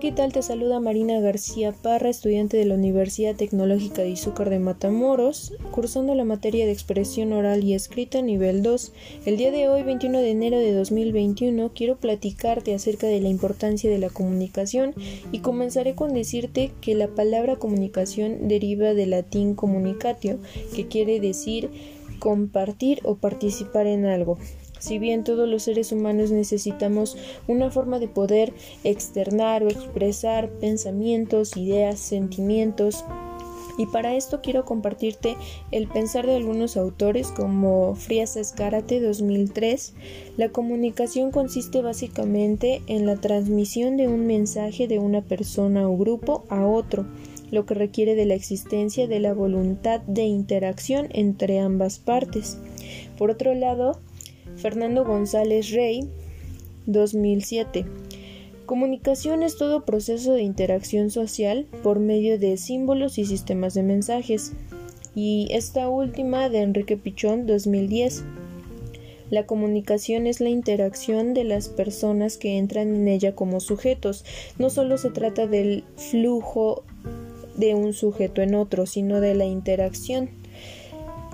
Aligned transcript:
¿qué 0.00 0.12
tal? 0.12 0.32
Te 0.32 0.40
saluda 0.40 0.80
Marina 0.80 1.20
García 1.20 1.72
Parra, 1.72 2.08
estudiante 2.08 2.56
de 2.56 2.64
la 2.64 2.74
Universidad 2.74 3.36
Tecnológica 3.36 4.00
de 4.00 4.08
Izúcar 4.08 4.48
de 4.48 4.58
Matamoros, 4.58 5.52
cursando 5.72 6.14
la 6.14 6.24
materia 6.24 6.64
de 6.64 6.72
expresión 6.72 7.34
oral 7.34 7.62
y 7.64 7.74
escrita 7.74 8.22
nivel 8.22 8.62
2. 8.62 8.92
El 9.26 9.36
día 9.36 9.50
de 9.50 9.68
hoy, 9.68 9.82
21 9.82 10.20
de 10.20 10.30
enero 10.30 10.58
de 10.58 10.72
2021, 10.72 11.72
quiero 11.74 11.96
platicarte 11.96 12.74
acerca 12.74 13.08
de 13.08 13.20
la 13.20 13.28
importancia 13.28 13.90
de 13.90 13.98
la 13.98 14.08
comunicación 14.08 14.94
y 15.32 15.40
comenzaré 15.40 15.94
con 15.94 16.14
decirte 16.14 16.72
que 16.80 16.94
la 16.94 17.08
palabra 17.08 17.56
comunicación 17.56 18.48
deriva 18.48 18.94
del 18.94 19.10
latín 19.10 19.54
communicatio, 19.54 20.38
que 20.74 20.88
quiere 20.88 21.20
decir 21.20 21.68
compartir 22.20 23.00
o 23.04 23.16
participar 23.16 23.86
en 23.86 24.06
algo. 24.06 24.38
Si 24.80 24.98
bien 24.98 25.22
todos 25.22 25.48
los 25.48 25.62
seres 25.62 25.92
humanos 25.92 26.32
necesitamos 26.32 27.16
una 27.46 27.70
forma 27.70 28.00
de 28.00 28.08
poder 28.08 28.52
externar 28.82 29.62
o 29.62 29.68
expresar 29.68 30.50
pensamientos, 30.50 31.56
ideas, 31.56 32.00
sentimientos, 32.00 33.04
y 33.80 33.86
para 33.86 34.14
esto 34.14 34.40
quiero 34.42 34.66
compartirte 34.66 35.36
el 35.70 35.88
pensar 35.88 36.26
de 36.26 36.36
algunos 36.36 36.76
autores 36.76 37.28
como 37.28 37.94
Frias 37.94 38.36
Escárate 38.36 39.00
2003. 39.00 39.94
La 40.36 40.50
comunicación 40.50 41.30
consiste 41.30 41.80
básicamente 41.80 42.82
en 42.88 43.06
la 43.06 43.16
transmisión 43.16 43.96
de 43.96 44.06
un 44.06 44.26
mensaje 44.26 44.86
de 44.86 44.98
una 44.98 45.22
persona 45.22 45.88
o 45.88 45.96
grupo 45.96 46.44
a 46.50 46.66
otro, 46.66 47.06
lo 47.50 47.64
que 47.64 47.72
requiere 47.72 48.14
de 48.14 48.26
la 48.26 48.34
existencia 48.34 49.06
de 49.06 49.18
la 49.18 49.32
voluntad 49.32 50.02
de 50.02 50.24
interacción 50.24 51.08
entre 51.10 51.58
ambas 51.58 51.98
partes. 51.98 52.58
Por 53.16 53.30
otro 53.30 53.54
lado, 53.54 53.98
Fernando 54.56 55.04
González 55.04 55.70
Rey, 55.70 56.08
2007. 56.86 57.86
Comunicación 58.66 59.42
es 59.42 59.56
todo 59.56 59.84
proceso 59.84 60.32
de 60.32 60.42
interacción 60.42 61.10
social 61.10 61.66
por 61.82 61.98
medio 61.98 62.38
de 62.38 62.56
símbolos 62.56 63.18
y 63.18 63.24
sistemas 63.24 63.74
de 63.74 63.82
mensajes. 63.82 64.52
Y 65.14 65.48
esta 65.50 65.88
última 65.88 66.48
de 66.48 66.60
Enrique 66.60 66.96
Pichón, 66.96 67.46
2010. 67.46 68.22
La 69.28 69.46
comunicación 69.46 70.26
es 70.26 70.40
la 70.40 70.50
interacción 70.50 71.34
de 71.34 71.44
las 71.44 71.68
personas 71.68 72.36
que 72.36 72.58
entran 72.58 72.94
en 72.94 73.08
ella 73.08 73.34
como 73.34 73.60
sujetos. 73.60 74.24
No 74.58 74.70
solo 74.70 74.98
se 74.98 75.10
trata 75.10 75.46
del 75.46 75.84
flujo 75.96 76.84
de 77.56 77.74
un 77.74 77.92
sujeto 77.92 78.42
en 78.42 78.54
otro, 78.54 78.86
sino 78.86 79.20
de 79.20 79.34
la 79.34 79.44
interacción. 79.46 80.30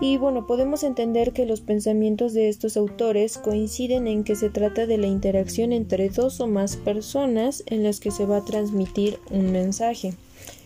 Y 0.01 0.19
bueno, 0.19 0.47
podemos 0.47 0.83
entender 0.83 1.33
que 1.33 1.47
los 1.47 1.63
pensamientos 1.63 2.35
de 2.35 2.51
estos 2.51 2.77
autores 2.77 3.39
coinciden 3.39 4.07
en 4.07 4.25
que 4.25 4.37
se 4.37 4.51
trata 4.51 4.87
de 4.87 4.99
la 4.99 5.07
interacción 5.07 5.73
entre 5.73 6.11
dos 6.11 6.41
o 6.41 6.47
más 6.47 6.77
personas 6.77 7.63
en 7.67 7.83
las 7.83 7.99
que 7.99 8.11
se 8.11 8.27
va 8.27 8.39
a 8.39 8.45
transmitir 8.45 9.19
un 9.31 9.53
mensaje. 9.53 10.13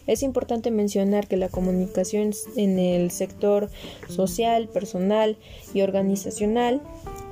Es 0.08 0.24
importante 0.24 0.72
mencionar 0.72 1.28
que 1.28 1.36
la 1.36 1.48
comunicación 1.48 2.32
en 2.56 2.80
el 2.80 3.12
sector 3.12 3.70
social, 4.08 4.66
personal 4.66 5.36
y 5.72 5.82
organizacional 5.82 6.80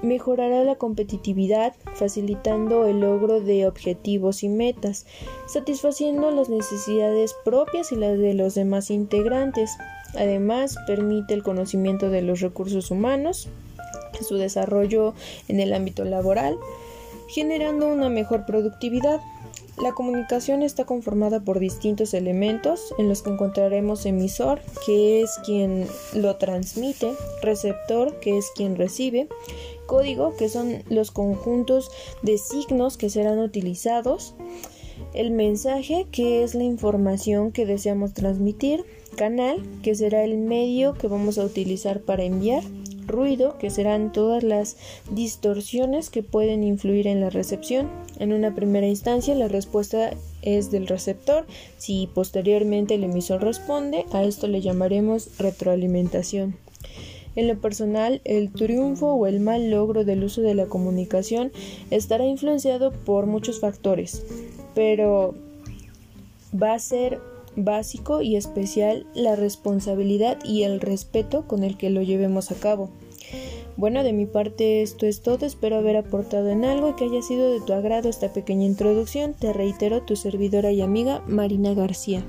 mejorará 0.02 0.62
la 0.62 0.76
competitividad, 0.76 1.74
facilitando 1.94 2.86
el 2.86 3.00
logro 3.00 3.40
de 3.40 3.66
objetivos 3.66 4.44
y 4.44 4.48
metas, 4.48 5.06
satisfaciendo 5.48 6.30
las 6.30 6.48
necesidades 6.48 7.34
propias 7.44 7.90
y 7.90 7.96
las 7.96 8.16
de 8.16 8.34
los 8.34 8.54
demás 8.54 8.90
integrantes. 8.90 9.72
Además, 10.14 10.76
permite 10.86 11.34
el 11.34 11.42
conocimiento 11.42 12.10
de 12.10 12.22
los 12.22 12.40
recursos 12.40 12.90
humanos, 12.90 13.48
su 14.22 14.36
desarrollo 14.36 15.14
en 15.48 15.60
el 15.60 15.72
ámbito 15.72 16.04
laboral, 16.04 16.56
generando 17.28 17.86
una 17.88 18.08
mejor 18.08 18.46
productividad. 18.46 19.20
La 19.80 19.92
comunicación 19.92 20.62
está 20.62 20.84
conformada 20.86 21.40
por 21.40 21.60
distintos 21.60 22.12
elementos 22.12 22.92
en 22.98 23.08
los 23.08 23.22
que 23.22 23.30
encontraremos 23.30 24.06
emisor, 24.06 24.60
que 24.84 25.22
es 25.22 25.38
quien 25.44 25.86
lo 26.14 26.34
transmite, 26.36 27.14
receptor, 27.42 28.18
que 28.18 28.38
es 28.38 28.50
quien 28.56 28.74
recibe, 28.76 29.28
código, 29.86 30.34
que 30.36 30.48
son 30.48 30.82
los 30.88 31.12
conjuntos 31.12 31.90
de 32.22 32.38
signos 32.38 32.96
que 32.96 33.08
serán 33.08 33.38
utilizados, 33.38 34.34
el 35.14 35.30
mensaje, 35.30 36.06
que 36.10 36.42
es 36.42 36.54
la 36.54 36.64
información 36.64 37.52
que 37.52 37.66
deseamos 37.66 38.14
transmitir, 38.14 38.84
canal, 39.16 39.62
que 39.82 39.94
será 39.94 40.24
el 40.24 40.38
medio 40.38 40.94
que 40.94 41.08
vamos 41.08 41.38
a 41.38 41.44
utilizar 41.44 42.00
para 42.00 42.24
enviar, 42.24 42.62
ruido, 43.06 43.58
que 43.58 43.70
serán 43.70 44.12
todas 44.12 44.44
las 44.44 44.76
distorsiones 45.10 46.10
que 46.10 46.22
pueden 46.22 46.62
influir 46.62 47.06
en 47.06 47.20
la 47.20 47.30
recepción. 47.30 47.88
En 48.18 48.32
una 48.32 48.54
primera 48.54 48.86
instancia, 48.86 49.34
la 49.34 49.48
respuesta 49.48 50.10
es 50.42 50.70
del 50.70 50.86
receptor. 50.86 51.46
Si 51.78 52.08
posteriormente 52.14 52.94
el 52.94 53.04
emisor 53.04 53.42
responde, 53.42 54.04
a 54.12 54.22
esto 54.24 54.46
le 54.46 54.60
llamaremos 54.60 55.38
retroalimentación. 55.38 56.56
En 57.34 57.46
lo 57.46 57.60
personal, 57.60 58.20
el 58.24 58.50
triunfo 58.52 59.12
o 59.12 59.26
el 59.26 59.40
mal 59.40 59.70
logro 59.70 60.04
del 60.04 60.24
uso 60.24 60.42
de 60.42 60.54
la 60.54 60.66
comunicación 60.66 61.52
estará 61.90 62.26
influenciado 62.26 62.92
por 62.92 63.26
muchos 63.26 63.60
factores, 63.60 64.24
pero 64.78 65.34
va 66.54 66.74
a 66.74 66.78
ser 66.78 67.18
básico 67.56 68.22
y 68.22 68.36
especial 68.36 69.06
la 69.12 69.34
responsabilidad 69.34 70.38
y 70.44 70.62
el 70.62 70.80
respeto 70.80 71.48
con 71.48 71.64
el 71.64 71.76
que 71.76 71.90
lo 71.90 72.00
llevemos 72.00 72.52
a 72.52 72.54
cabo. 72.54 72.88
Bueno, 73.76 74.04
de 74.04 74.12
mi 74.12 74.26
parte 74.26 74.82
esto 74.82 75.06
es 75.06 75.20
todo, 75.20 75.46
espero 75.46 75.78
haber 75.78 75.96
aportado 75.96 76.48
en 76.50 76.64
algo 76.64 76.90
y 76.90 76.94
que 76.94 77.06
haya 77.06 77.22
sido 77.22 77.52
de 77.52 77.60
tu 77.60 77.72
agrado 77.72 78.08
esta 78.08 78.32
pequeña 78.32 78.66
introducción. 78.66 79.34
Te 79.34 79.52
reitero 79.52 80.02
tu 80.02 80.14
servidora 80.14 80.70
y 80.70 80.80
amiga 80.80 81.24
Marina 81.26 81.74
García. 81.74 82.22